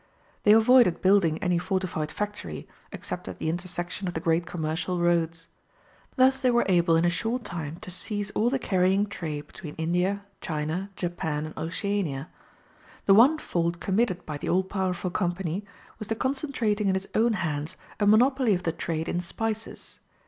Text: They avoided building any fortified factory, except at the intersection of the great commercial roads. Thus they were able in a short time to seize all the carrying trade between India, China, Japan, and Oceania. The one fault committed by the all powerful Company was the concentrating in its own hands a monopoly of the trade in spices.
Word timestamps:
They 0.45 0.53
avoided 0.53 0.99
building 1.03 1.37
any 1.43 1.59
fortified 1.59 2.11
factory, 2.11 2.67
except 2.91 3.27
at 3.27 3.37
the 3.37 3.49
intersection 3.49 4.07
of 4.07 4.15
the 4.15 4.19
great 4.19 4.47
commercial 4.47 4.99
roads. 4.99 5.47
Thus 6.15 6.41
they 6.41 6.49
were 6.49 6.65
able 6.67 6.95
in 6.95 7.05
a 7.05 7.11
short 7.11 7.43
time 7.43 7.75
to 7.81 7.91
seize 7.91 8.31
all 8.31 8.49
the 8.49 8.57
carrying 8.57 9.05
trade 9.05 9.45
between 9.45 9.75
India, 9.75 10.25
China, 10.41 10.89
Japan, 10.95 11.45
and 11.45 11.55
Oceania. 11.55 12.29
The 13.05 13.13
one 13.13 13.37
fault 13.37 13.79
committed 13.79 14.25
by 14.25 14.39
the 14.39 14.49
all 14.49 14.63
powerful 14.63 15.11
Company 15.11 15.63
was 15.99 16.07
the 16.07 16.15
concentrating 16.15 16.87
in 16.87 16.95
its 16.95 17.05
own 17.13 17.33
hands 17.33 17.77
a 17.99 18.07
monopoly 18.07 18.55
of 18.55 18.63
the 18.63 18.71
trade 18.71 19.07
in 19.07 19.19
spices. 19.19 19.99